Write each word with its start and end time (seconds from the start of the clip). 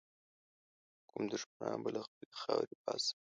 کوم 1.09 1.23
دښمنان 1.33 1.77
به 1.83 1.89
له 1.95 2.01
خپلي 2.05 2.27
خاورې 2.41 2.75
باسم. 2.83 3.17